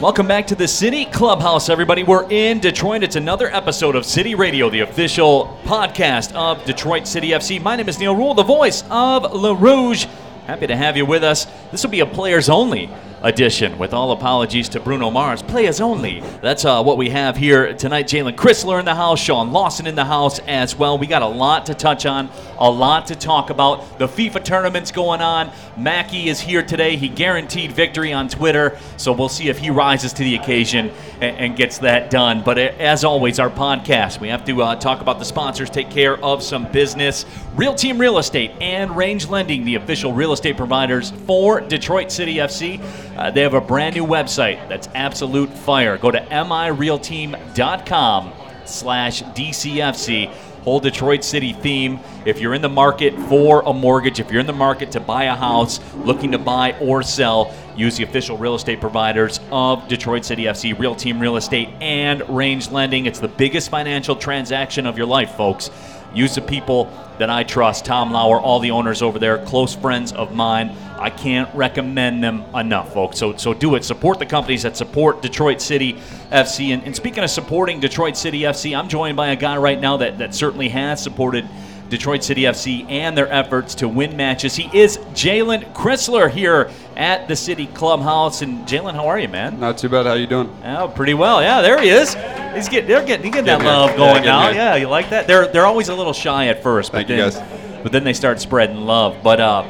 [0.00, 2.02] Welcome back to the City Clubhouse, everybody.
[2.02, 3.04] We're in Detroit.
[3.04, 7.62] It's another episode of City Radio, the official podcast of Detroit City FC.
[7.62, 10.06] My name is Neal Ruhl, the voice of Le Rouge.
[10.46, 11.46] Happy to have you with us.
[11.70, 12.90] This will be a players only
[13.24, 13.78] edition.
[13.78, 16.20] With all apologies to Bruno Mars, players only.
[16.42, 18.06] That's uh, what we have here tonight.
[18.06, 20.98] Jalen Crisler in the house, Shawn Lawson in the house as well.
[20.98, 22.28] We got a lot to touch on,
[22.58, 23.98] a lot to talk about.
[23.98, 25.50] The FIFA tournament's going on.
[25.76, 26.96] Mackey is here today.
[26.96, 31.36] He guaranteed victory on Twitter, so we'll see if he rises to the occasion and,
[31.38, 32.42] and gets that done.
[32.44, 35.90] But uh, as always, our podcast, we have to uh, talk about the sponsors, take
[35.90, 37.24] care of some business.
[37.56, 42.36] Real Team Real Estate and Range Lending, the official real estate providers for Detroit City
[42.36, 42.80] FC.
[43.16, 45.98] Uh, they have a brand new website that's absolute fire.
[45.98, 48.32] Go to mirealteam.com
[48.64, 50.32] slash DCFC.
[50.64, 52.00] Whole Detroit City theme.
[52.24, 55.24] If you're in the market for a mortgage, if you're in the market to buy
[55.24, 60.24] a house, looking to buy or sell, use the official real estate providers of Detroit
[60.24, 63.04] City FC, Real Team Real Estate, and Range Lending.
[63.04, 65.68] It's the biggest financial transaction of your life, folks.
[66.14, 67.84] Use the people that I trust.
[67.84, 70.76] Tom Lauer, all the owners over there, close friends of mine.
[70.98, 73.18] I can't recommend them enough, folks.
[73.18, 73.84] So, so do it.
[73.84, 75.94] Support the companies that support Detroit City
[76.30, 76.72] FC.
[76.72, 79.96] And, and speaking of supporting Detroit City FC, I'm joined by a guy right now
[79.98, 81.48] that, that certainly has supported
[81.96, 84.56] Detroit City FC and their efforts to win matches.
[84.56, 88.42] He is Jalen Crisler here at the City Clubhouse.
[88.42, 89.60] And Jalen, how are you, man?
[89.60, 90.06] Not too bad.
[90.06, 90.52] How you doing?
[90.64, 91.40] Oh, pretty well.
[91.40, 92.14] Yeah, there he is.
[92.52, 94.48] He's getting, they're getting, getting that love going Yeah, now.
[94.50, 95.28] Yeah, you like that?
[95.28, 97.82] They're they're always a little shy at first, Thank but then guys.
[97.84, 99.18] but then they start spreading love.
[99.22, 99.62] But uh,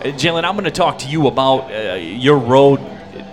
[0.00, 2.80] Jalen, I'm going to talk to you about uh, your road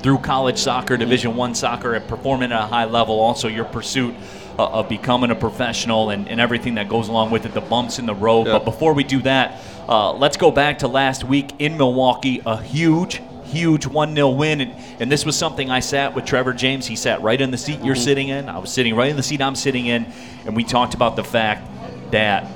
[0.03, 3.19] through college soccer, Division One soccer, and performing at a high level.
[3.19, 4.14] Also, your pursuit
[4.59, 7.97] uh, of becoming a professional and, and everything that goes along with it, the bumps
[7.97, 8.45] in the road.
[8.45, 8.53] Yeah.
[8.53, 12.41] But before we do that, uh, let's go back to last week in Milwaukee.
[12.45, 14.59] A huge, huge 1 0 win.
[14.59, 16.85] And, and this was something I sat with Trevor James.
[16.85, 18.49] He sat right in the seat you're sitting in.
[18.49, 20.11] I was sitting right in the seat I'm sitting in.
[20.45, 21.65] And we talked about the fact
[22.11, 22.52] that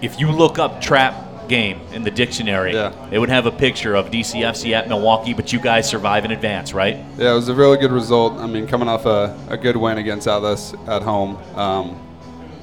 [0.00, 2.92] if you look up trap game in the dictionary, Yeah.
[3.10, 6.72] it would have a picture of DCFC at Milwaukee, but you guys survive in advance,
[6.74, 6.96] right?
[7.16, 8.34] Yeah, it was a really good result.
[8.34, 11.98] I mean, coming off a, a good win against Atlas at home, um,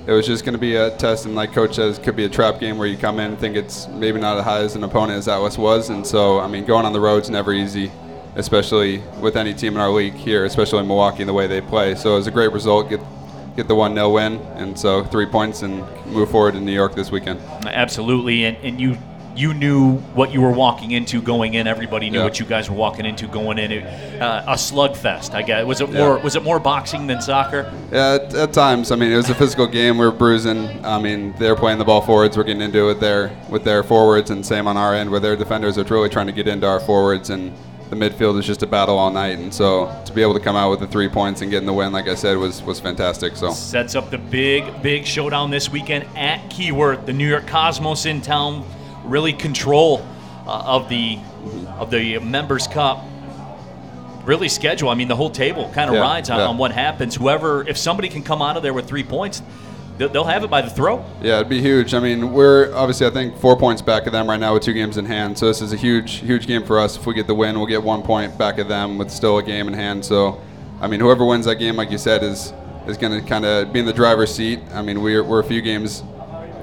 [0.07, 1.25] it was just going to be a test.
[1.25, 3.39] And like Coach says, it could be a trap game where you come in and
[3.39, 5.89] think it's maybe not as high as an opponent as Atlas was.
[5.89, 7.91] And so, I mean, going on the road's never easy,
[8.35, 11.59] especially with any team in our league here, especially in Milwaukee and the way they
[11.61, 11.95] play.
[11.95, 12.89] So it was a great result.
[12.89, 12.99] Get
[13.55, 16.95] get the one 0 win, and so three points and move forward in New York
[16.95, 17.39] this weekend.
[17.65, 18.97] Absolutely, and, and you
[19.37, 21.67] you knew what you were walking into going in.
[21.67, 22.23] Everybody knew Yeah.
[22.23, 23.69] what you guys were walking into going in.
[23.69, 25.65] It, uh, a slugfest, I guess.
[25.65, 25.99] Was it Yeah.
[25.99, 27.69] more was it more boxing than soccer?
[27.91, 28.91] Yeah, at, at times.
[28.93, 29.97] I mean, it was a physical game.
[29.97, 30.85] We were bruising.
[30.85, 32.37] I mean, they're playing the ball forwards.
[32.37, 35.19] We're getting into it with their with their forwards, and same on our end where
[35.19, 37.51] their defenders are really trying to get into our forwards, and
[37.89, 39.37] the midfield is just a battle all night.
[39.37, 41.73] And so to be able to come out with the three points and getting the
[41.73, 43.35] win, like I said, was was fantastic.
[43.35, 47.05] So Sets up the big big showdown this weekend at Keyworth.
[47.05, 48.65] The New York Cosmos in town
[49.03, 50.05] really control
[50.47, 51.19] uh, of the
[51.77, 53.03] of the members cup.
[54.25, 54.89] Really schedule.
[54.89, 56.47] I mean, the whole table kind of Yeah, rides on, yeah.
[56.47, 57.13] on what happens.
[57.15, 59.43] Whoever, if somebody can come out of there with three points,
[59.97, 61.03] they'll, have it by the throat.
[61.21, 61.93] yeah, it'd be huge.
[61.93, 64.73] I mean, we're obviously I think four points back of them right now with two
[64.73, 65.37] games in hand.
[65.37, 66.97] So this is a huge huge game for us.
[66.97, 69.43] If we get the win, we'll get one point back of them with still a
[69.43, 70.03] game in hand.
[70.03, 70.41] So
[70.81, 72.53] I mean, whoever wins that game, like you said, is
[72.87, 74.59] is going to kind of be in the driver's seat.
[74.73, 76.03] I mean, we're, we're a few games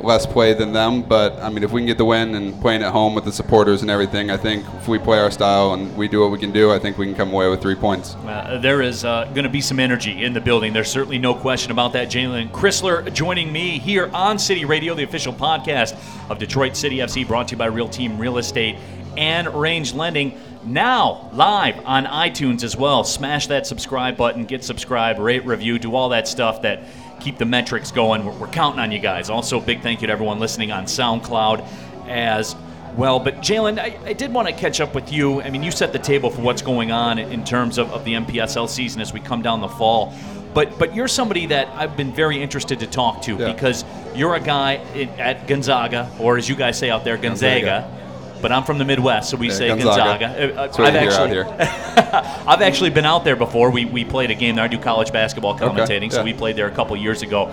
[0.03, 2.83] less play than them, but I mean, if we can get the win and playing
[2.83, 5.97] at home with the supporters and everything, I think if we play our style and
[5.97, 8.15] we do what we can do, I think we can come away with three points.
[8.27, 10.73] Uh, there is uh, going to be some energy in the building.
[10.73, 12.09] There's certainly no question about that.
[12.09, 15.97] Jalen Crisler joining me here on City Radio, the official podcast
[16.31, 18.77] of Detroit City FC, brought to you by Real Team Real Estate
[19.17, 20.39] and Range Lending.
[20.65, 23.03] Now live on iTunes as well.
[23.03, 26.85] Smash that subscribe button, get subscribed, rate, review, do all that stuff that
[27.23, 28.25] keep the metrics going.
[28.25, 29.31] We're, we're counting on you guys.
[29.31, 31.67] Also, big thank you to everyone listening on SoundCloud
[32.09, 32.57] as
[32.97, 33.19] well.
[33.21, 35.41] But Jalen, I, I did want to catch up with you.
[35.41, 38.15] I mean, you set the table for what's going on in, terms of, of the
[38.15, 40.15] MPSL season as we come down the fall.
[40.55, 43.53] But but you're somebody that I've been very interested to talk to Yeah.
[43.53, 43.85] because
[44.15, 47.61] you're a guy in, at Gonzaga, or as you guys say out there, Gonzaga.
[47.89, 48.02] Gonzaga.
[48.43, 50.27] But I'm from the Midwest, so we Yeah, say Gonzaga.
[50.27, 50.53] Gonzaga.
[50.53, 52.43] Uh, That's what I've actually, out here.
[52.47, 53.71] I've actually been out there before.
[53.71, 54.65] We, we played a game there.
[54.65, 56.25] I do college basketball commentating, so yeah.
[56.25, 57.45] we played there a couple years ago.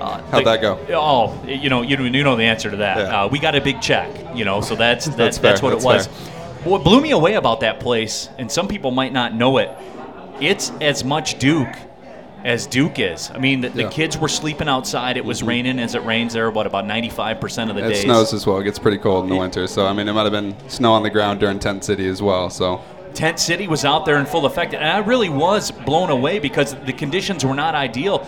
[0.00, 0.78] Uh, How'd the- that go?
[0.90, 2.98] Oh, you know, you, you know the answer to that.
[2.98, 3.24] Yeah.
[3.24, 5.84] Uh, we got a big check, you know, so that's that's, That's that's, what that's
[5.84, 6.06] it was.
[6.64, 9.70] What blew me away about that place, and some people might not know it,
[10.40, 11.74] it's as much Duke
[12.44, 13.30] as Duke is.
[13.32, 13.84] I mean, the, the Yeah.
[13.86, 13.92] Mm-hmm.
[13.94, 15.16] kids were sleeping outside.
[15.16, 18.02] It was raining as it rains there, what, about 95% of the It days?
[18.02, 18.58] snows as well.
[18.58, 19.66] It gets pretty cold in the winter.
[19.66, 22.22] So, I mean, it might have been snow on the ground during Tent City as
[22.22, 22.48] well.
[22.50, 22.80] So,
[23.14, 26.74] Tent City was out there in full effect, and I really was blown away because
[26.86, 28.20] the conditions were not ideal.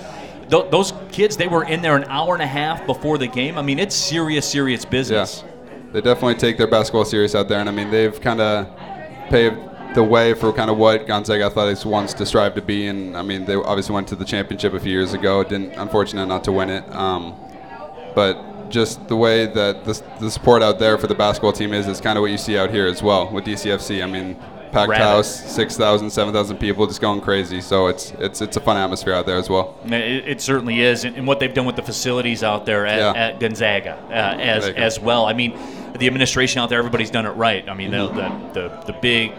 [0.50, 3.56] Th- those kids, they were in there an hour and a half before the game.
[3.58, 5.44] I mean, it's serious, serious business.
[5.44, 5.80] Yeah.
[5.92, 8.66] They definitely take their basketball serious out there, and I mean, they've kind of
[9.28, 9.58] paved
[9.94, 12.86] the way for kind of what Gonzaga Athletics wants to strive to be.
[12.86, 15.42] And I mean, they obviously went to the championship a few years ago.
[15.42, 16.88] Didn't, unfortunate not to win it.
[16.94, 17.34] Um,
[18.14, 21.88] but just the way that the, the support out there for the basketball team is,
[21.88, 24.02] is kind of what you see out here as well with DCFC.
[24.02, 24.36] I mean,
[24.70, 25.02] packed Rabbit.
[25.04, 27.60] house, 6,000, 7,000 people just going crazy.
[27.60, 29.76] So it's it's it's a fun atmosphere out there as well.
[29.86, 29.92] It,
[30.28, 33.12] it certainly is, and, and what they've done with the facilities out there at, Yeah.
[33.20, 34.82] at Gonzaga uh, as There you go.
[34.84, 35.26] as well.
[35.26, 35.58] I mean,
[35.98, 37.68] the administration out there, everybody's done it right.
[37.68, 38.52] I mean, Mm-hmm.
[38.52, 39.32] the, the, the the big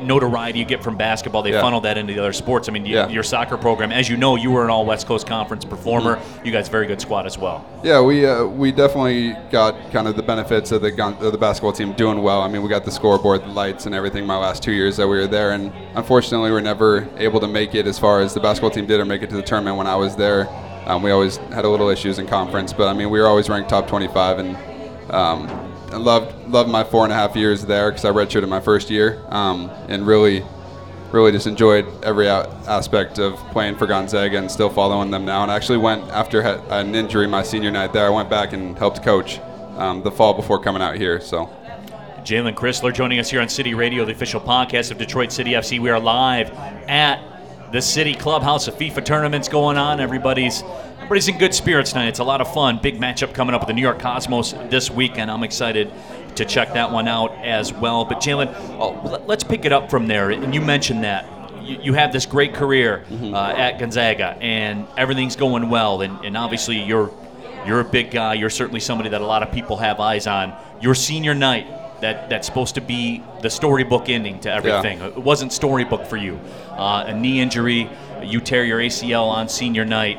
[0.00, 1.60] notoriety you get from basketball, they Yeah.
[1.60, 2.68] funnel that into the other sports.
[2.68, 3.08] I mean, you, Yeah.
[3.08, 6.16] your soccer program, as you know, you were an All West Coast Conference performer.
[6.16, 6.46] Mm-hmm.
[6.46, 7.64] You guys, very good squad as well.
[7.82, 11.38] Yeah, we uh, we definitely got kind of the benefits of the gun, of the
[11.38, 12.40] basketball team doing well.
[12.40, 14.26] I mean, we got the scoreboard, the lights, and everything.
[14.26, 17.48] My last two years that we were there, and unfortunately, we were never able to
[17.48, 19.76] make it as far as the basketball team did, or make it to the tournament
[19.76, 20.48] when I was there.
[20.86, 23.48] Um, we always had a little issues in conference, but I mean, we were always
[23.48, 24.56] ranked top 25, and
[25.10, 28.60] um, I loved loved my four and a half years there because I redshirted my
[28.60, 30.42] first year, um, and really
[31.12, 35.42] really just enjoyed every aspect of playing for Gonzaga and still following them now.
[35.42, 38.06] And I actually went after an injury my senior night there.
[38.06, 39.38] I went back and helped coach
[39.76, 41.20] um, the fall before coming out here.
[41.20, 41.46] So
[42.24, 45.78] Jalen Crisler joining us here on City Radio, the official podcast of Detroit City FC.
[45.78, 46.50] We are live
[46.88, 47.20] at
[47.72, 48.68] the City Clubhouse.
[48.68, 50.00] A FIFA tournament's going on.
[50.00, 50.62] Everybody's
[51.02, 52.06] everybody's in good spirits tonight.
[52.08, 52.78] It's a lot of fun.
[52.80, 55.30] Big matchup coming up with the New York Cosmos this weekend.
[55.32, 55.90] I'm excited
[56.36, 58.04] to check that one out as well.
[58.04, 60.30] But Jalen, oh, let- let's pick it up from there.
[60.30, 61.26] And you mentioned that
[61.60, 63.04] you, you have this great career
[63.34, 66.02] uh, at Gonzaga, and everything's going well.
[66.02, 67.10] And, and obviously, you're
[67.66, 68.34] you're a big guy.
[68.34, 70.54] You're certainly somebody that a lot of people have eyes on.
[70.80, 71.66] Your senior night,
[72.00, 75.00] that that's supposed to be the storybook ending to everything.
[75.00, 76.40] It wasn't storybook for you.
[76.70, 77.88] Uh, a knee injury,
[78.22, 80.18] you tear your ACL on senior night,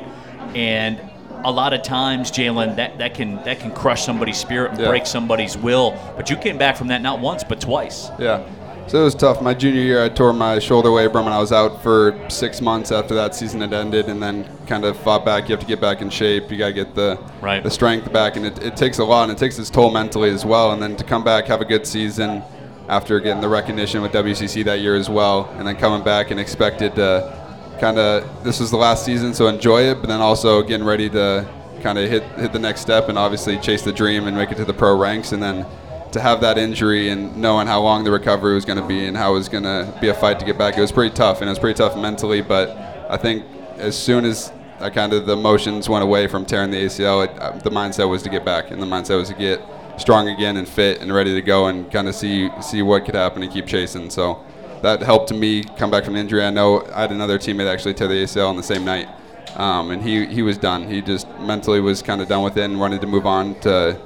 [0.54, 1.00] and
[1.44, 4.88] a lot of times, Jalen, that, that can that can crush somebody's spirit and Yeah.
[4.88, 5.94] break somebody's will.
[6.16, 8.10] But you came back from that not once but twice.
[8.18, 8.40] yeah,
[8.86, 9.42] so it was tough.
[9.42, 12.90] My junior year, I tore my shoulder labrum, and I was out for six months
[12.92, 15.48] after that season had ended, and then kind of fought back.
[15.48, 16.50] You have to get back in shape.
[16.50, 17.62] You got to get the Right.
[17.62, 20.30] the strength back, and it, it takes a lot, and it takes its toll mentally
[20.30, 20.72] as well.
[20.72, 22.42] And then to come back, have a good season
[22.88, 26.38] after getting the recognition with WCC that year as well, and then coming back and
[26.40, 27.43] expected to
[27.80, 31.08] kind of this was the last season, so enjoy it, but then also getting ready
[31.10, 31.46] to
[31.82, 34.56] kind of hit hit the next step and obviously chase the dream and make it
[34.56, 35.66] to the pro ranks, and then
[36.12, 39.16] to have that injury and knowing how long the recovery was going to be and
[39.16, 41.40] how it was going to be a fight to get back, it was pretty tough,
[41.40, 42.40] and it was pretty tough mentally.
[42.40, 42.70] But
[43.10, 43.44] I think
[43.78, 47.38] as soon as I kind of the emotions went away from tearing the ACL, it,
[47.40, 49.60] uh, the mindset was to get back, and the mindset was to get
[49.96, 53.14] strong again and fit and ready to go and kind of see see what could
[53.14, 54.10] happen and keep chasing.
[54.10, 54.44] So
[54.82, 56.44] that helped me come back from injury.
[56.44, 59.08] I know I had another teammate actually tear the ACL on the same night,
[59.56, 60.88] um, and he he was done.
[60.88, 63.98] He just mentally was kind of done with it and wanted to move on to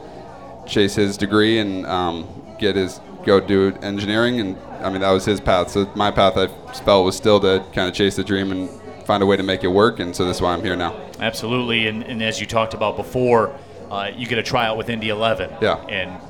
[0.67, 2.29] chase his degree and um,
[2.59, 4.41] get his go do engineering.
[4.41, 5.71] And I mean that was his path.
[5.71, 6.47] So my path I
[6.85, 8.69] felt was still to kind of chase the dream and
[9.05, 10.01] find a way to make it work.
[10.01, 10.95] And so that's why I'm here now.
[11.19, 13.59] Absolutely, and, and as you talked about before,
[13.91, 15.51] uh, you get a tryout with Indy 11.
[15.63, 15.77] Yeah.
[15.87, 16.21] And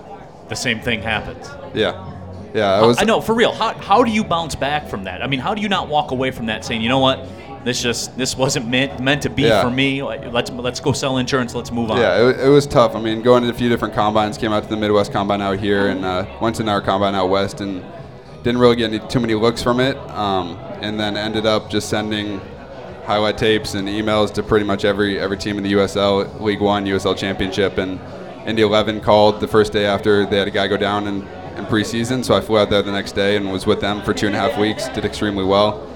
[0.49, 1.51] the same thing happens.
[1.75, 2.08] Yeah,
[2.55, 2.73] yeah.
[2.75, 2.99] I was.
[3.01, 3.53] I know, for real.
[3.53, 5.23] How, how do you bounce back from that?
[5.23, 7.27] I mean, how do you not walk away from that saying, you know what,
[7.65, 9.63] this just this wasn't meant meant to be Yeah.
[9.63, 10.03] for me.
[10.03, 11.55] Let's let's go sell insurance.
[11.55, 11.99] Let's move on.
[11.99, 12.95] Yeah, it, it was tough.
[12.95, 15.59] I mean, going to a few different combines, came out to the Midwest Combine out
[15.59, 17.85] here, and uh, went to our combine out west, and
[18.43, 19.97] didn't really get any, too many looks from it.
[20.11, 22.41] Um, and then ended up just sending
[23.05, 26.85] highlight tapes and emails to pretty much every every team in the USL League One,
[26.87, 27.99] USL Championship, and
[28.47, 31.27] Indy 11 called the first day after they had a guy go down in,
[31.59, 32.25] in preseason.
[32.25, 34.37] So I flew out there the next day and was with them for two and
[34.37, 34.89] a half weeks.
[34.89, 35.87] Did extremely well.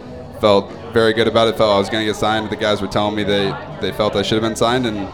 [0.41, 1.57] Felt very good about it.
[1.57, 2.51] Felt I was going to get signed.
[2.51, 5.09] The guys were telling me they they felt I should have been signed, and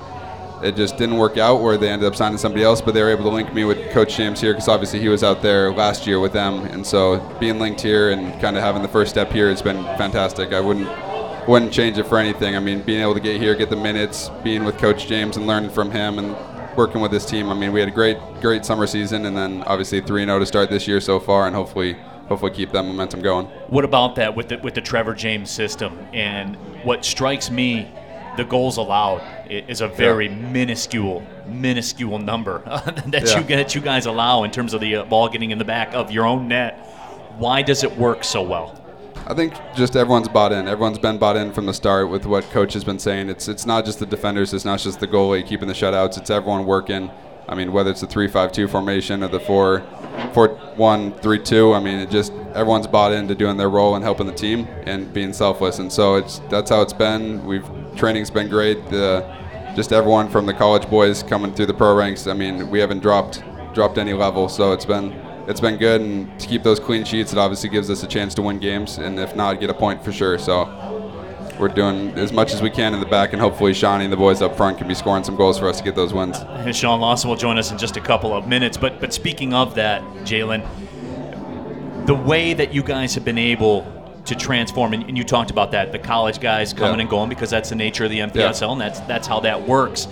[0.64, 2.80] it just didn't work out where they ended up signing somebody else.
[2.80, 5.22] But they were able to link me with Coach James here because obviously he was
[5.22, 8.82] out there last year with them, and so being linked here and kind of having
[8.82, 10.52] the first step here has been fantastic.
[10.52, 10.88] I wouldn't
[11.46, 12.56] wouldn't change it for anything.
[12.56, 15.46] I mean, being able to get here, get the minutes, being with Coach James and
[15.46, 16.36] learning from him, and
[16.78, 17.50] working with this team.
[17.50, 20.46] I mean, we had a great great summer season, and then obviously three zero to
[20.46, 21.94] start this year so far, and hopefully
[22.28, 23.46] hopefully keep that momentum going.
[23.66, 25.98] What about that with the with the Trevor James system?
[26.14, 27.90] And what strikes me,
[28.36, 29.20] the goals allowed
[29.50, 32.62] is a very minuscule, minuscule number
[33.06, 33.38] that Yeah.
[33.40, 35.92] you that you guys allow in terms of the uh, ball getting in the back
[35.94, 36.78] of your own net.
[37.38, 38.77] Why does it work so well?
[39.28, 40.66] I think just everyone's bought in.
[40.66, 43.28] Everyone's been bought in from the start with what coach has been saying.
[43.28, 44.54] It's it's not just the defenders.
[44.54, 46.16] It's not just the goalie keeping the shutouts.
[46.16, 47.10] It's everyone working.
[47.46, 49.82] I mean, whether it's the three-five-two formation or the four,
[50.32, 51.74] four-one-three-two.
[51.74, 55.12] I mean, it just everyone's bought into doing their role and helping the team and
[55.12, 55.78] being selfless.
[55.78, 57.44] And so it's that's how it's been.
[57.44, 58.88] We've training's been great.
[58.88, 59.26] The
[59.76, 62.26] just everyone from the college boys coming through the pro ranks.
[62.26, 63.42] I mean, we haven't dropped
[63.74, 65.12] dropped any level, so it's been
[65.48, 66.00] it's been good.
[66.00, 68.98] And to keep those clean sheets, it obviously gives us a chance to win games,
[68.98, 70.38] and if not, get a point for sure.
[70.38, 70.66] So
[71.58, 74.16] we're doing as much as we can in the back, and hopefully Shawnee and the
[74.16, 76.38] boys up front can be scoring some goals for us to get those wins.
[76.38, 78.76] And Shawn Lawson will join us in just a couple of minutes.
[78.76, 80.66] But but speaking of that, Jalen,
[82.06, 83.86] the way that you guys have been able
[84.26, 87.00] to transform, and, and you talked about that, the college guys coming Yeah.
[87.02, 90.06] and going because that's the nature of the MPSL, and that's that's how that works.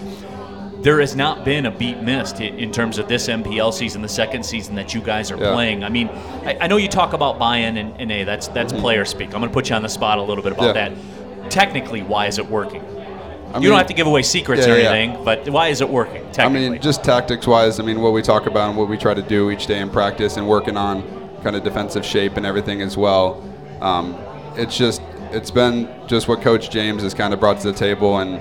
[0.83, 4.45] There has not been a beat missed in, terms of this MPSL season, the second
[4.45, 5.53] season that you guys are Yeah.
[5.53, 5.83] playing.
[5.83, 6.09] I mean,
[6.45, 9.29] I, I know you talk about buy-in, and, and hey, that's that's player speak.
[9.29, 10.95] I'm going to put you on the spot a little bit about Mm-hmm.
[10.95, 11.43] Yeah.
[11.43, 11.51] that.
[11.51, 12.83] Technically, why is it working?
[12.83, 15.81] I you mean- don't have to give away secrets Yeah, or anything, but why is
[15.81, 16.25] it working?
[16.39, 19.15] I mean, just tactics wise, I mean, what we talk about and what we try
[19.15, 21.03] to do each day in practice and working on
[21.43, 23.43] kind of defensive shape and everything as well.
[23.81, 24.17] Um,
[24.57, 28.19] it's just, it's been just what Coach James has kind of brought to the table
[28.19, 28.41] and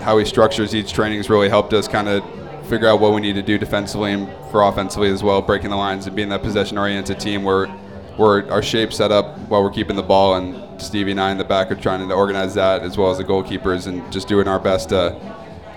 [0.00, 2.24] how he structures each training has really helped us kind of
[2.68, 5.76] figure out what we need to do defensively and for offensively as well, breaking the
[5.76, 7.68] lines and being that possession oriented team where
[8.18, 11.38] we're our shape set up while we're keeping the ball and Stevie and I in
[11.38, 14.48] the back are trying to organize that as well as the goalkeepers and just doing
[14.48, 15.16] our best to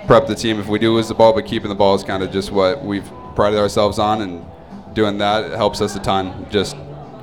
[0.07, 2.23] prep the team if we do lose the ball, but keeping the ball is kind
[2.23, 4.45] of just what we've prided ourselves on, and
[4.93, 6.45] doing that helps us a ton.
[6.49, 6.75] Just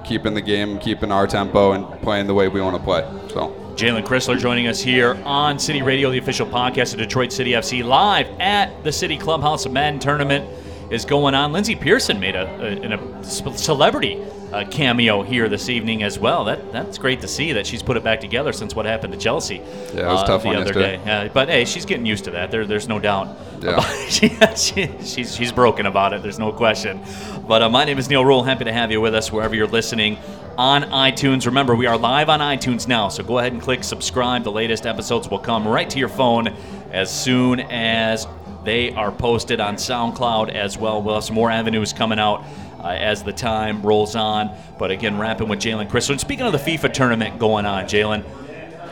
[0.04, 3.02] keeping the game, keeping our tempo, and playing the way we want to play.
[3.28, 3.67] So.
[3.78, 7.84] Jalen Crisler joining us here on City Radio, the official podcast of Detroit City FC,
[7.84, 9.68] live at the City Clubhouse.
[9.68, 10.44] Madden tournament
[10.90, 11.52] is going on.
[11.52, 14.20] Lindsey Pearson made a, a, a celebrity
[14.52, 16.44] uh, cameo here this evening as well.
[16.44, 19.18] That that's great to see that she's put it back together since what happened to
[19.18, 19.56] Chelsea.
[19.56, 20.96] Yeah, it was uh, tough the other yesterday.
[20.96, 21.02] day.
[21.04, 22.50] Yeah, but hey, she's getting used to that.
[22.50, 23.36] There, there's no doubt.
[23.60, 23.80] Yeah.
[24.08, 26.22] she, she, she's she's broken about it.
[26.22, 27.00] There's no question.
[27.46, 28.42] But uh, my name is Neal Ruhl.
[28.42, 30.18] Happy to have you with us wherever you're listening
[30.56, 31.46] on iTunes.
[31.46, 34.44] Remember, we are live on iTunes now, so go ahead and click subscribe.
[34.44, 36.48] The latest episodes will come right to your phone
[36.90, 38.26] as soon as
[38.64, 41.00] they are posted on SoundCloud as well.
[41.00, 42.44] We'll have some more avenues coming out
[42.82, 44.50] uh, as the time rolls on.
[44.78, 46.10] But again, wrapping with Jalen Crisler.
[46.12, 48.24] And speaking of the FIFA tournament going on, Jalen,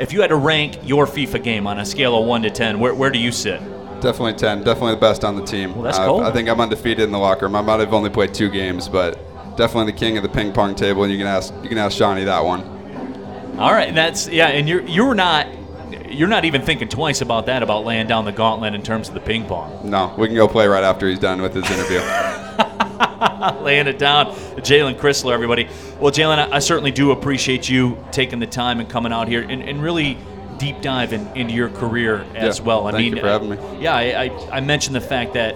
[0.00, 2.78] if you had to rank your FIFA game on a scale of 1 to 10,
[2.80, 3.60] where, where do you sit?
[4.00, 4.62] Definitely 10.
[4.64, 5.74] Definitely the best on the team.
[5.74, 6.20] Well, that's Uh, cool.
[6.20, 7.56] I think I'm undefeated in the locker room.
[7.56, 9.18] I might have only played two games, but
[9.56, 11.02] definitely the king of the ping pong table.
[11.04, 12.62] And you can ask you can ask Shawnee that one.
[13.58, 15.46] All right, and that's yeah, and you're you're not
[16.10, 19.14] you're not even thinking twice about that about laying down the gauntlet in terms of
[19.14, 19.88] the ping pong.
[19.88, 22.00] No, we can go play right after he's done with his interview.
[23.62, 24.26] laying it down.
[24.56, 25.68] Jalen Crisler, everybody.
[26.00, 29.42] Well, Jalen, I, I certainly do appreciate you taking the time and coming out here
[29.42, 30.18] and, and really
[30.58, 32.86] deep dive in, into your career as Yeah, well.
[32.86, 33.58] I thank mean, you for having me.
[33.78, 35.54] Yeah, I, I, I mentioned the fact that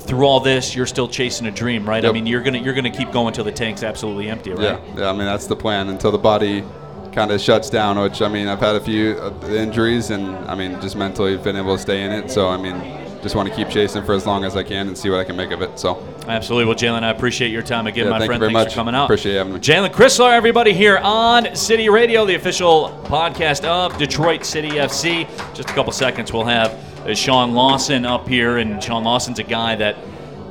[0.00, 2.04] through all this, you're still chasing a dream, right?
[2.04, 4.62] I mean, you're gonna you're gonna keep going till the tank's absolutely empty, right?
[4.62, 5.10] Yeah, yeah.
[5.10, 6.64] I mean that's the plan until the body
[7.12, 7.98] kind of shuts down.
[7.98, 11.56] Which I mean I've had a few uh, injuries, and I mean just mentally been
[11.56, 12.30] able to stay in it.
[12.30, 12.74] So I mean
[13.22, 15.24] just want to keep chasing for as long as I can and see what I
[15.24, 15.78] can make of it.
[15.78, 16.66] So Absolutely.
[16.66, 18.40] Well, Jalen, I appreciate your time again, Yeah, my thank you friend.
[18.40, 18.72] very Thanks much.
[18.74, 19.04] for coming out.
[19.04, 19.60] Appreciate you having me.
[19.60, 25.26] Jalen Crisler, everybody here on City Radio, the official podcast of Detroit City FC.
[25.54, 26.72] Just a couple seconds, we'll have
[27.06, 29.96] uh, Shawn Lawson up here, and Shawn Lawson's a guy that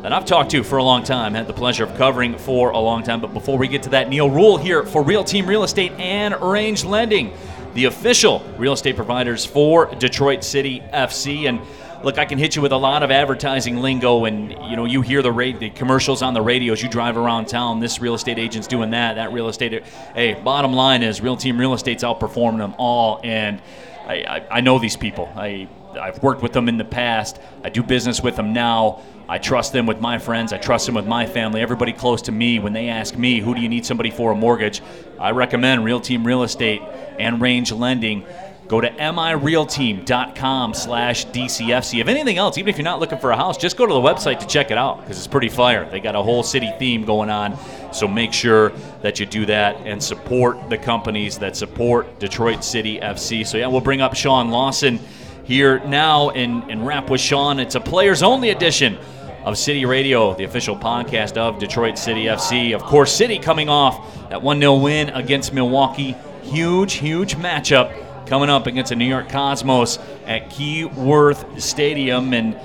[0.04, 2.78] that I've talked to for a long time, had the pleasure of covering for a
[2.80, 3.20] long time.
[3.20, 6.40] But before we get to that, Neal Ruhl here for Real Team Real Estate and
[6.40, 7.34] Range Lending,
[7.74, 11.50] the official real estate providers for Detroit City FC.
[11.50, 11.60] And
[12.04, 15.02] look, I can hit you with a lot of advertising lingo, and you know, you
[15.02, 16.82] hear the rate, the commercials on the radios.
[16.82, 17.80] You drive around town.
[17.80, 19.16] This real estate agent's doing that.
[19.16, 19.84] That real estate.
[20.14, 23.62] Hey, bottom line is, Real Team Real Estate's outperforming them all, and
[24.06, 25.32] I, I, I know these people.
[25.36, 27.40] I I've worked with them in the past.
[27.64, 29.02] I do business with them now.
[29.30, 30.54] I trust them with my friends.
[30.54, 31.60] I trust them with my family.
[31.62, 34.36] Everybody close to me, when they ask me, who do you need somebody for a
[34.36, 34.82] mortgage?
[35.20, 36.82] I recommend Real Team Real Estate
[37.20, 38.26] and Range Lending.
[38.68, 42.02] Go to mirealteam.com slash DCFC.
[42.02, 44.00] If anything else, even if you're not looking for a house, just go to the
[44.00, 45.90] website to check it out because it's pretty fire.
[45.90, 47.58] They got a whole city theme going on.
[47.94, 53.00] So make sure that you do that and support the companies that support Detroit City
[53.00, 53.48] FC.
[53.48, 55.00] So, yeah, we'll bring up Shawn Lawson
[55.46, 57.62] here now and, and wrap with Shawn.
[57.62, 58.98] It's a players only edition
[59.46, 62.76] of City Radio, the official podcast of Detroit City FC.
[62.76, 66.18] Of course, City coming off that 1 0 win against Milwaukee.
[66.44, 72.34] Huge, huge matchup coming up against the New York Cosmos at Keyworth Stadium.
[72.34, 72.56] And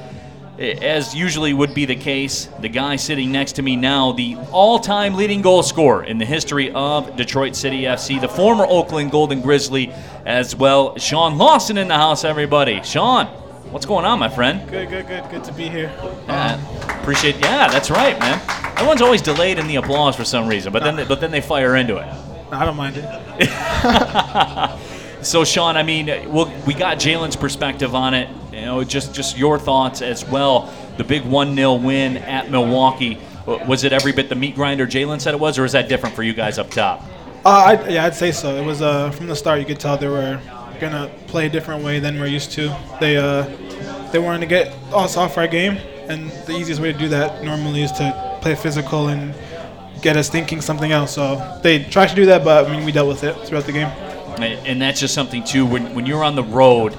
[0.58, 4.78] as usually would be the case, the guy sitting next to me now, the all
[4.78, 9.40] time leading goal scorer in the history of Detroit City FC, the former Oakland Golden
[9.40, 9.92] Grizzly
[10.26, 10.98] as well.
[10.98, 12.82] Shawn Lawson in the house, everybody.
[12.82, 13.26] Shawn.
[13.72, 14.68] What's going on, my friend?
[14.68, 15.30] Good, good, good.
[15.30, 15.90] Good to be here.
[16.28, 16.60] Uh,
[17.00, 17.36] appreciate.
[17.36, 18.38] Yeah, that's right, man.
[18.74, 21.40] Everyone's always delayed in the applause for some reason, but then they, but then they
[21.40, 22.06] fire into it.
[22.52, 24.88] I don't mind it.
[25.22, 28.28] So, Shawn, I mean, we'll, we got Jalen's perspective on it.
[28.52, 30.72] You know, just just your thoughts as well.
[30.96, 33.18] The big one 0 win at Milwaukee.
[33.46, 36.14] Was it every bit the meat grinder Jalen said it was, or is that different
[36.14, 37.02] for you guys up top?
[37.44, 38.54] Uh, I, yeah, I'd say so.
[38.54, 39.58] It was uh, from the start.
[39.58, 40.40] You could tell they were
[40.80, 42.76] gonna play a different way than we're used to.
[43.00, 43.42] They uh,
[44.12, 47.42] they wanted to get us off our game, and the easiest way to do that
[47.42, 49.34] normally is to play physical and
[50.02, 51.12] get us thinking something else.
[51.14, 53.72] So they tried to do that, but I mean, we dealt with it throughout the
[53.72, 53.90] game.
[54.40, 55.66] And that's just something too.
[55.66, 56.98] When when you're on the road,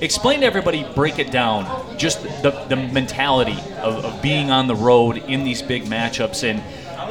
[0.00, 1.98] explain to everybody, break it down.
[1.98, 6.62] Just the the mentality of, of being on the road in these big matchups, and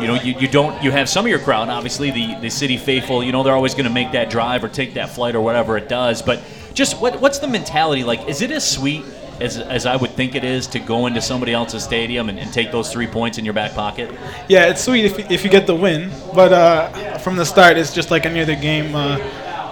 [0.01, 2.77] you know you, you don't you have some of your crowd, obviously the the city
[2.77, 3.23] faithful.
[3.23, 5.77] You know they're always going to make that drive or take that flight or whatever
[5.77, 6.21] it does.
[6.21, 8.27] But just what what's the mentality like?
[8.27, 9.03] Is it as sweet?
[9.39, 12.51] As, as I would think it is to go into somebody else's stadium and, and
[12.51, 14.11] take those three points in your back pocket.
[14.49, 17.93] Yeah, it's sweet if if you get the win, but uh, from the start, it's
[17.93, 18.93] just like any other game.
[18.93, 19.17] Uh,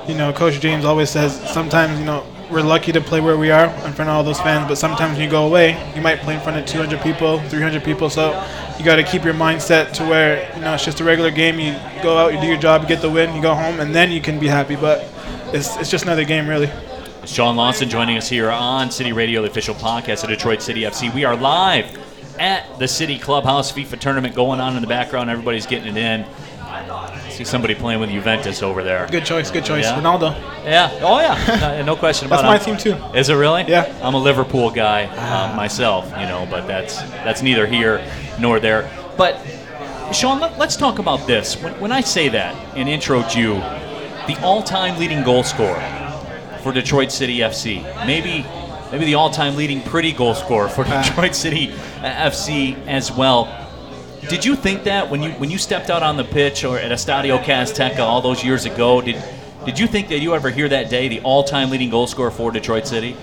[0.07, 3.51] you know, Coach James always says sometimes you know we're lucky to play where we
[3.51, 6.19] are in front of all those fans, but sometimes when you go away, you might
[6.19, 8.09] play in front of 200 people, 300 people.
[8.09, 8.31] So
[8.79, 11.59] you got to keep your mindset to where you know it's just a regular game.
[11.59, 13.93] You go out, you do your job, you get the win, you go home, and
[13.93, 14.75] then you can be happy.
[14.75, 15.09] But
[15.53, 16.69] it's it's just another game, really.
[17.21, 20.81] It's Shawn Lawson joining us here on City Radio, the official podcast of Detroit City
[20.81, 21.13] FC.
[21.13, 21.85] We are live
[22.39, 25.29] at the City Clubhouse FIFA tournament going on in the background.
[25.29, 26.25] Everybody's getting it in.
[27.37, 29.07] See somebody playing with Juventus over there.
[29.11, 30.01] Good choice, good choice, Yeah.
[30.01, 30.35] Ronaldo.
[30.65, 30.89] Yeah.
[31.03, 31.75] Oh yeah.
[31.77, 32.79] No, no question about That's my it.
[32.79, 32.99] team too.
[33.15, 33.63] Is it really?
[33.67, 33.95] Yeah.
[34.01, 38.03] I'm a Liverpool guy uh, myself, you know, but that's that's neither here
[38.39, 38.89] nor there.
[39.19, 39.39] But
[40.11, 41.61] Shawn, let, us talk about this.
[41.61, 43.53] When, when I say that and introed you,
[44.25, 45.79] the all-time leading goal scorer
[46.63, 48.47] for Detroit City FC, maybe
[48.91, 51.67] maybe the all-time leading pretty goal scorer for Detroit City
[52.01, 53.45] FC as well.
[54.29, 56.91] Did you think that when you when you stepped out on the pitch or at
[56.91, 58.99] Estadio Azteca all those years ago?
[58.99, 59.23] Did
[59.65, 62.51] did you think that you ever hear that day the all-time leading goal scorer for
[62.51, 63.15] Detroit City?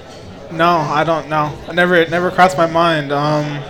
[0.51, 1.57] No, I don't know.
[1.69, 3.13] I never it never crossed my mind.
[3.13, 3.63] Um,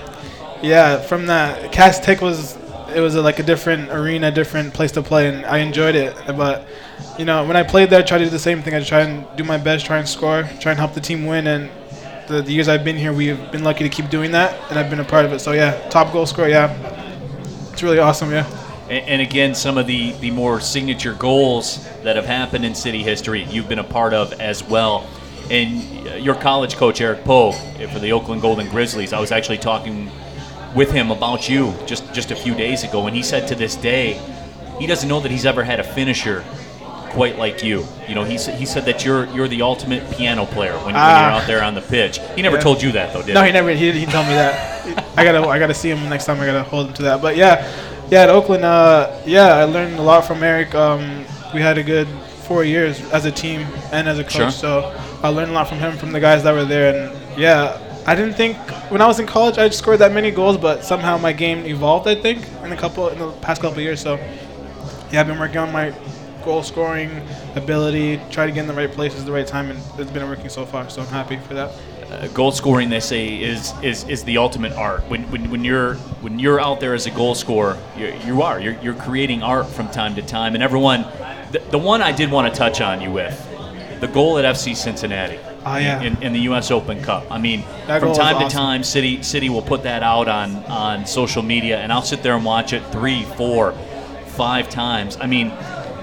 [0.63, 2.57] yeah, from that Tech was
[2.95, 6.17] it was a, like a different arena, different place to play, and I enjoyed it.
[6.29, 6.69] But
[7.19, 8.75] you know, when I played there, I tried to do the same thing.
[8.75, 11.49] I try and do my best, try and score, try and help the team win.
[11.49, 11.69] And
[12.29, 14.89] the, the years I've been here, we've been lucky to keep doing that, and I've
[14.89, 15.41] been a part of it.
[15.41, 16.94] So yeah, top goal scorer, yeah,
[17.75, 18.31] it's really awesome.
[18.31, 18.47] Yeah.
[18.89, 23.03] And, and again, some of the the more signature goals that have happened in city
[23.03, 25.09] history, you've been a part of as well.
[25.51, 27.57] And uh, your college coach Eric Pogue
[27.93, 30.09] for the Oakland Golden Grizzlies, I was actually talking
[30.77, 33.75] with him about you just just a few days ago, and he said to this
[33.75, 34.21] day
[34.79, 36.45] he doesn't know that he's ever had a finisher
[37.15, 37.85] quite like you.
[38.09, 40.95] You know, he said he said that you're you're the ultimate piano player when, when
[40.97, 41.21] Ah.
[41.33, 42.19] you're out there on the pitch.
[42.37, 42.63] He never Yeah.
[42.63, 43.35] told you that though, did he?
[43.35, 43.47] No, he?
[43.49, 43.71] he never.
[43.71, 45.05] He he tell me that.
[45.17, 46.41] I gotta I gotta see him next time.
[46.41, 47.23] I gotta hold him to that.
[47.23, 47.65] But yeah,
[48.11, 50.75] yeah, at Oakland, uh, yeah, I learned a lot from Eric.
[50.75, 51.25] Um,
[51.55, 52.09] we had a good
[52.49, 54.33] four years as a team and as a coach.
[54.33, 54.51] Sure.
[54.51, 57.79] So I learned a lot from him, from the guys that were there, and yeah.
[58.07, 58.59] I didn't think
[58.91, 62.07] when I was in college I scored that many goals, but somehow my game evolved.
[62.07, 63.99] I think in a couple in the past couple of years.
[64.03, 64.17] So
[65.11, 65.95] yeah, I've been working on my
[66.45, 67.11] goal scoring
[67.57, 70.29] ability, try to get in the right places at the right time, and it's been
[70.29, 70.89] working so far.
[70.91, 71.73] So I'm happy for that.
[72.11, 75.03] Uh, goal scoring, they say, is is, is the ultimate art.
[75.09, 78.61] When, when, when you're when you're out there as a goal scorer, you, you are
[78.61, 80.55] you're, you're creating art from time to time.
[80.55, 81.03] And everyone,
[81.53, 84.77] the, the one I did want to touch on you with, the goal at FC
[84.77, 85.39] Cincinnati.
[85.67, 86.03] Oh, yeah.
[86.03, 86.71] In, in the U.S.
[86.71, 87.25] Open Cup.
[87.31, 91.07] I mean, That from time to time, City City will put that out on on
[91.07, 93.73] social media, and I'll sit there and watch it three, four,
[94.27, 95.17] five times.
[95.21, 95.49] I mean,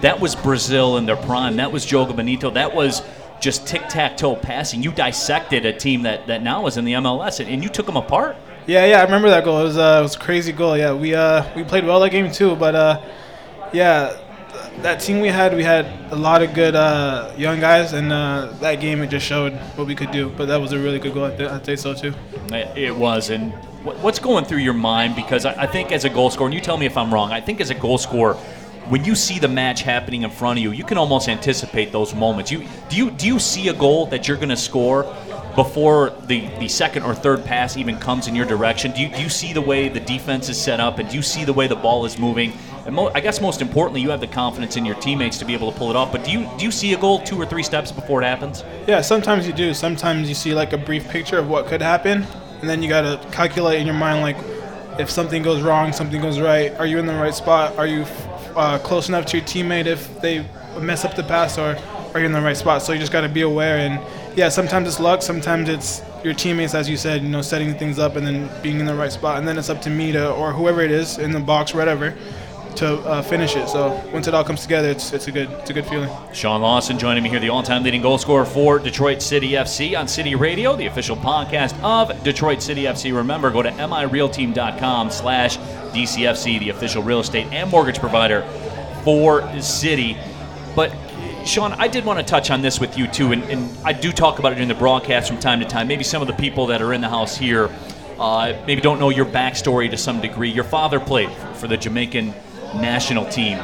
[0.02, 1.58] that was Brazil in their prime.
[1.58, 2.50] That was Jogo Bonito.
[2.52, 3.02] That was
[3.40, 4.84] just tic tac toe passing.
[4.84, 7.86] You dissected a team that, that now is in the MLS, and, and you took
[7.86, 8.36] them apart.
[8.68, 9.60] Yeah, yeah, I remember that goal.
[9.60, 10.78] It was uh, it was a crazy goal.
[10.78, 12.56] Yeah, we uh, we played well that game too.
[12.56, 13.02] But uh,
[13.74, 14.16] yeah,
[14.52, 18.14] th- that team we had, we had a lot of good uh, young guys, and
[18.14, 20.30] uh, that game it just showed what we could do.
[20.30, 21.26] But that was a really good goal.
[21.26, 22.14] I'd, I'd say so too.
[22.52, 23.32] It it was.
[23.32, 23.52] And
[23.84, 25.16] what's going through your mind?
[25.16, 27.32] Because I, I think as a goal scorer, and you tell me if I'm wrong,
[27.32, 28.38] I think as a goal scorer,
[28.90, 32.14] when you see the match happening in front of you, you can almost anticipate those
[32.14, 32.52] moments.
[32.52, 35.04] You do you do you see a goal that you're going to score
[35.56, 38.92] before the, the second or third pass even comes in your direction?
[38.92, 41.22] Do you, do you see the way the defense is set up, and do you
[41.22, 42.54] see the way the ball is moving?
[42.86, 45.54] And mo- I guess most importantly, you have the confidence in your teammates to be
[45.54, 46.12] able to pull it off.
[46.12, 48.64] But do you do you see a goal two or three steps before it happens?
[48.88, 49.74] Yeah, sometimes you do.
[49.74, 52.26] Sometimes you see like a brief picture of what could happen,
[52.62, 54.38] and then you gotta calculate in your mind like
[55.00, 56.74] if something goes wrong, something goes right.
[56.76, 57.78] Are you in the right spot?
[57.78, 58.06] Are you
[58.56, 60.46] uh, close enough to your teammate if they
[60.80, 61.78] mess up the pass, or
[62.14, 62.82] are in the right spot?
[62.82, 63.78] So you just gotta be aware.
[63.78, 64.00] And
[64.38, 68.00] yeah, sometimes it's luck, sometimes it's your teammates, as you said, you know, setting things
[68.00, 70.32] up and then being in the right spot, and then it's up to me to
[70.32, 72.16] or whoever it is in the box, whatever,
[72.78, 73.68] to uh, finish it.
[73.68, 76.10] So once it all comes together, it's it's a good it's a good feeling.
[76.34, 80.08] Shawn Lawson joining me here, the all-time leading goal scorer for Detroit City FC on
[80.08, 83.16] City Radio, the official podcast of Detroit City FC.
[83.16, 85.58] Remember, go to mirealteam.com slash
[85.94, 88.42] DCFC, the official real estate and mortgage provider
[89.04, 90.18] for City.
[90.76, 90.96] But
[91.46, 94.12] Shawn, I did want to touch on this with you too, and, and I do
[94.12, 95.88] talk about it during the broadcast from time to time.
[95.88, 97.70] Maybe some of the people that are in the house here
[98.22, 100.52] uh, maybe don't know your backstory to some degree.
[100.52, 102.34] Your father played for the Jamaican
[102.76, 103.58] national team.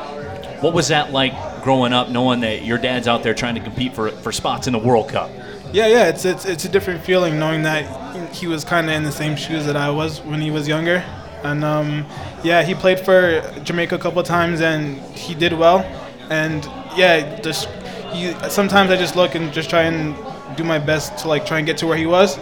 [0.62, 3.94] What was that like growing up, knowing that your dad's out there trying to compete
[3.94, 5.30] for for spots in the World Cup?
[5.72, 9.04] Yeah, yeah, it's it's it's a different feeling knowing that he was kind of in
[9.04, 11.04] the same shoes that I was when he was younger,
[11.44, 12.06] and um,
[12.44, 15.80] yeah, he played for Jamaica a couple times and he did well,
[16.30, 16.66] and
[16.96, 17.68] yeah, just
[18.12, 20.16] he, sometimes I just look and just try and
[20.56, 22.40] do my best to like try and get to where he was.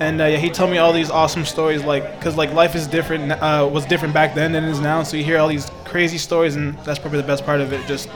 [0.00, 2.86] And uh, yeah, he told me all these awesome stories, like, cause like life is
[2.86, 5.02] different, uh, was different back then than it is now.
[5.02, 7.86] So you hear all these crazy stories, and that's probably the best part of it,
[7.86, 8.08] just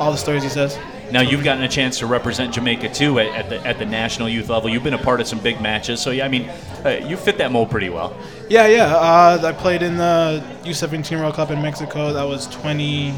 [0.00, 0.76] all the stories he says.
[1.12, 4.28] Now you've gotten a chance to represent Jamaica too at, at the at the national
[4.28, 4.68] youth level.
[4.68, 6.50] You've been a part of some big matches, so yeah, I mean,
[6.84, 8.14] uh, you fit that mold pretty well.
[8.50, 8.94] Yeah, yeah.
[8.94, 12.12] Uh, I played in the U17 World Cup in Mexico.
[12.12, 13.14] That was 20,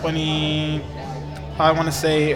[0.00, 0.82] 20
[1.58, 2.34] I want to say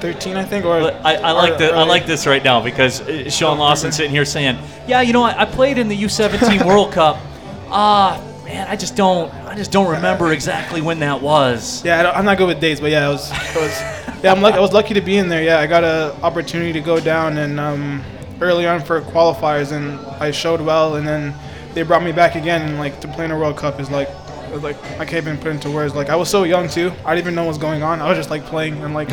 [0.00, 0.64] 2013, I think.
[0.64, 3.92] Or I, I like or- the I like this right now because uh, Shawn Lawson
[3.92, 7.18] sitting here saying, "Yeah, you know, I, I played in the U17 World Cup.
[7.68, 12.18] Ah, man, I just don't I just don't remember exactly when that was." Yeah, I
[12.18, 13.80] I'm not good with dates, but yeah, I was, I was
[14.24, 14.56] yeah, I'm lucky.
[14.56, 15.42] I was lucky to be in there.
[15.42, 18.02] Yeah, I got a opportunity to go down and um,
[18.40, 21.34] early on for qualifiers, and I showed well, and then
[21.74, 24.08] they brought me back again, and like to play in a World Cup is like.
[24.50, 25.94] Like I can't even put into words.
[25.94, 26.90] Like I was so young too.
[27.04, 28.00] I didn't even know what was going on.
[28.02, 29.08] I was just like playing and like,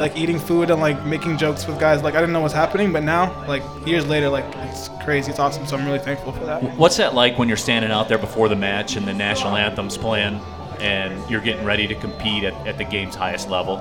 [0.00, 2.02] like eating food and like making jokes with guys.
[2.02, 2.92] Like I didn't know what's happening.
[2.92, 5.30] But now, like years later, like it's crazy.
[5.30, 5.66] It's awesome.
[5.66, 6.62] So I'm really thankful for that.
[6.76, 9.96] What's that like when you're standing out there before the match and the national anthem's
[9.96, 10.40] playing
[10.80, 13.76] and you're getting ready to compete at, at the game's highest level?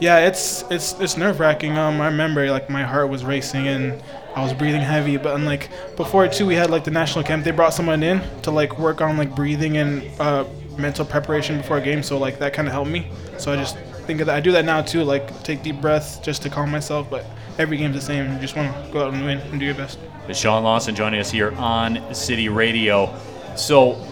[0.00, 1.76] Yeah, it's it's it's nerve wracking.
[1.76, 4.00] Um, I remember like my heart was racing and
[4.36, 5.16] I was breathing heavy.
[5.16, 7.44] But and, like before too, we had like the national camp.
[7.44, 10.44] They brought someone in to like work on like breathing and uh,
[10.78, 12.02] mental preparation before a game.
[12.02, 13.10] So like that kind of helped me.
[13.38, 13.76] So I just
[14.08, 14.36] think of that.
[14.36, 15.04] I do that now too.
[15.04, 17.08] Like take deep breaths just to calm myself.
[17.08, 17.26] But
[17.58, 18.32] every game's the same.
[18.32, 19.98] You just want to go out and win and do your best.
[20.32, 23.14] Shawn Lawson joining us here on City Radio.
[23.54, 24.02] So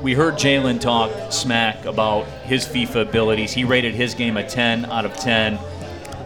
[0.00, 3.52] we heard Jalen talk smack about his FIFA abilities.
[3.52, 5.58] He rated his game a 10 out of 10.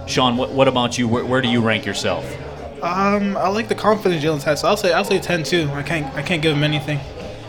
[0.07, 1.09] Shawn, what, what about you?
[1.09, 2.25] Where, where do you rank yourself?
[2.83, 4.61] Um, I like the confidence Jalen's has.
[4.61, 5.69] So I'll say I'll say ten too.
[5.73, 7.01] I can't I can't give him anything.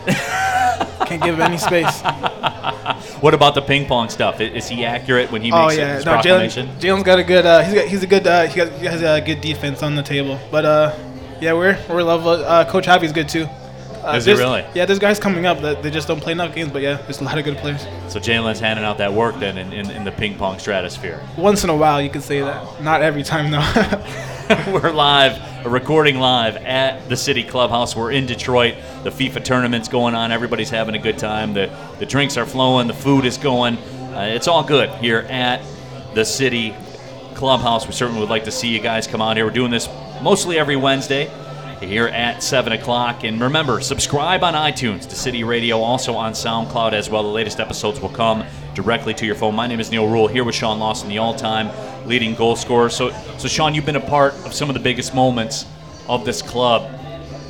[1.06, 2.02] can't give him any space.
[3.20, 4.36] What about the ping pong stuff?
[4.40, 6.68] I- Is he accurate when he Oh makes yeah, his no, proclamation?
[6.78, 7.44] Jalen's got a good.
[7.46, 7.86] Uh, he's got.
[7.86, 8.26] He's a good.
[8.26, 10.38] Uh, he, got, he has a good defense on the table.
[10.50, 10.96] But uh,
[11.40, 12.30] yeah, we're we're level.
[12.30, 13.46] Uh, Coach Javi's good too.
[14.02, 14.64] Uh, Is he really?
[14.74, 16.72] Yeah, there's guys coming up that they just don't play enough games.
[16.72, 17.82] But yeah, there's a lot of good players.
[18.08, 21.20] So Jalen's handing out that work then in, in, in the ping pong stratosphere.
[21.36, 22.82] Once in a while, you could say that.
[22.82, 23.60] Not every time though.
[24.66, 27.94] We're live, recording live at the City Clubhouse.
[27.94, 28.74] We're in Detroit.
[29.04, 30.32] The FIFA tournament's going on.
[30.32, 31.54] Everybody's having a good time.
[31.54, 32.88] The the drinks are flowing.
[32.88, 33.76] The food is going.
[33.76, 35.62] Uh, it's all good here at
[36.14, 36.74] the City
[37.34, 37.86] Clubhouse.
[37.86, 39.46] We certainly would like to see you guys come out here.
[39.46, 39.88] We're doing this
[40.20, 41.30] mostly every Wednesday
[41.80, 43.22] here at 7 o'clock.
[43.22, 47.22] And remember, subscribe on iTunes to City Radio, also on SoundCloud as well.
[47.22, 49.54] The latest episodes will come directly to your phone.
[49.54, 51.68] My name is Neal Ruhl, here with Shawn Lawson, the all time
[52.06, 52.90] leading goal scorer.
[52.90, 55.66] So, so, Shawn, you've been a part of some of the biggest moments
[56.08, 56.90] of this club.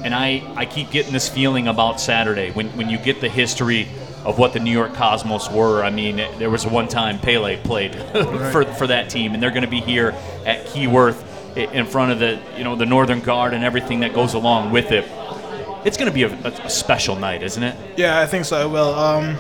[0.02, 3.88] And I, I keep getting this feeling about Saturday when, when you get the history
[4.24, 5.82] of what the New York Cosmos were.
[5.82, 7.94] I mean, there was one time Pele played
[8.52, 10.10] for, for that team, and they're going to be here
[10.46, 14.34] at Keyworth in front of the you know the Northern Guard and everything that goes
[14.34, 15.04] along with it.
[15.84, 17.74] It's going to be a, a, special night, isn't it?
[17.96, 18.60] yeah, I think so.
[18.60, 18.94] I will.
[18.94, 19.36] Um,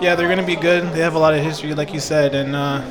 [0.00, 0.82] yeah, they're gonna be good.
[0.94, 2.82] They have a lot of history, like you said, and uh,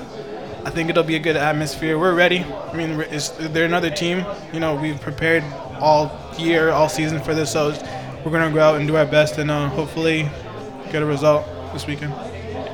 [0.69, 1.97] I think it'll be a good atmosphere.
[1.97, 2.41] We're ready.
[2.43, 3.03] I mean,
[3.39, 4.23] they're another team.
[4.53, 5.43] You know, we've prepared
[5.79, 7.69] all year, all season for this, so
[8.23, 10.29] we're gonna go out and do our best and uh, hopefully
[10.91, 12.13] get a result this weekend.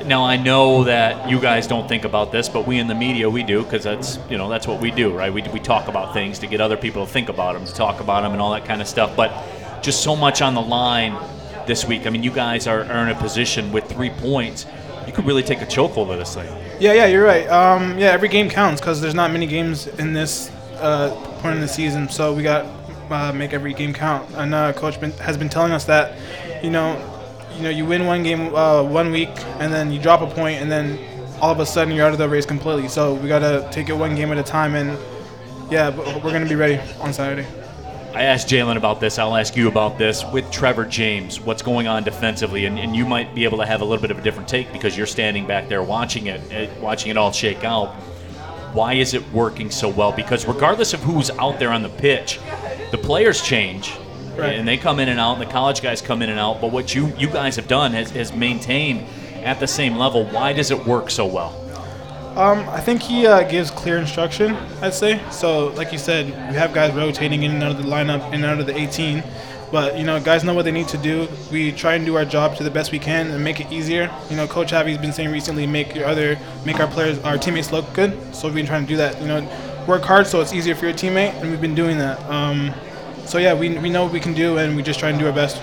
[0.05, 3.29] Now I know that you guys don't think about this, but we in the media
[3.29, 5.33] we do because that's you know that's what we do, right?
[5.33, 8.01] We, we talk about things to get other people to think about them, to talk
[8.01, 9.15] about them, and all that kind of stuff.
[9.15, 9.31] But
[9.81, 11.17] just so much on the line
[11.65, 12.05] this week.
[12.05, 14.65] I mean, you guys are, are in a position with three points.
[15.15, 16.47] Could really take a chokehold of this thing.
[16.79, 17.47] Yeah, yeah, you're right.
[17.47, 21.61] Um, yeah, every game counts because there's not many games in this uh, point in
[21.61, 22.65] the season, so we got
[23.09, 24.29] uh, make every game count.
[24.35, 26.17] And uh, coach been, has been telling us that,
[26.63, 26.99] you know,
[27.55, 30.61] you know, you win one game uh, one week and then you drop a point
[30.61, 30.99] and then
[31.39, 32.89] all of a sudden you're out of the race completely.
[32.89, 34.97] So we gotta take it one game at a time and
[35.71, 37.47] yeah, we're to be ready on Saturday.
[38.15, 39.19] I asked Jalen about this.
[39.19, 41.41] I'll ask you about this with Trevor James.
[41.41, 44.09] What's going on defensively, and, and you might be able to have a little bit
[44.09, 47.33] of a different take because you're standing back there watching it, eh, watching it all
[47.33, 47.89] shake out.
[48.73, 50.13] Why is it working so well?
[50.13, 52.39] Because regardless of who's out there on the pitch,
[52.91, 53.93] the players change,
[54.37, 54.57] Right.
[54.57, 56.61] and they come in and out, and the college guys come in and out.
[56.61, 59.05] But what you you guys have done has, has maintained
[59.43, 60.25] at the same level.
[60.25, 61.53] Why does it work so well?
[62.35, 64.55] Um, I think he uh, gives clear instruction.
[64.81, 65.67] I'd say so.
[65.67, 68.45] Like you said, we have guys rotating in and out of the lineup, in and
[68.45, 69.23] out of the 18.
[69.71, 71.29] But you know, guys know what they need to do.
[71.49, 74.13] We try and do our job to the best we can and make it easier.
[74.29, 77.71] You know, Coach Javi's been saying recently, make your other, make our players, our teammates
[77.71, 78.35] look good.
[78.35, 79.21] So we've been trying to do that.
[79.21, 82.19] You know, work hard so it's easier for your teammate, and we've been doing that.
[82.29, 82.73] Um,
[83.25, 85.25] so yeah, we, we know what we can do, and we just try and do
[85.25, 85.61] our best.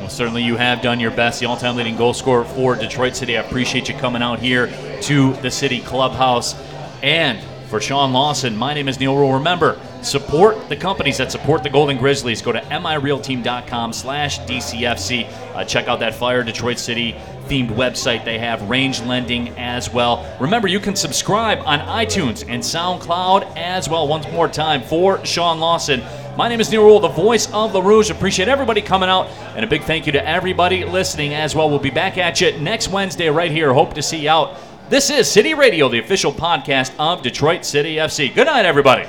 [0.00, 1.40] Well, certainly you have done your best.
[1.40, 3.36] The all-time leading goal scorer for Detroit City.
[3.36, 6.54] I appreciate you coming out here to the City Clubhouse.
[7.02, 9.34] And for Shawn Lawson, my name is Neal Ruhl.
[9.34, 12.40] Remember, support the companies that support the Golden Grizzlies.
[12.40, 15.30] Go to mirealteam.com slash DCFC.
[15.54, 17.12] Uh, check out that Fire Detroit City
[17.44, 18.24] themed website.
[18.24, 20.26] They have range lending as well.
[20.40, 24.08] Remember, you can subscribe on iTunes and SoundCloud as well.
[24.08, 26.02] Once more time for Shawn Lawson.
[26.36, 28.08] My name is Neal Ruhl, the voice of the Rouge.
[28.08, 31.68] Appreciate everybody coming out, and a big thank you to everybody listening as well.
[31.68, 33.74] We'll be back at you next Wednesday right here.
[33.74, 34.56] Hope to see you out.
[34.88, 38.34] This is City Radio, the official podcast of Detroit City FC.
[38.34, 39.06] Good night, everybody.